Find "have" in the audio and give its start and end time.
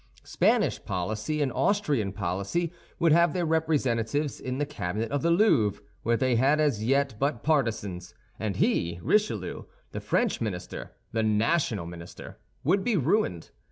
3.11-3.33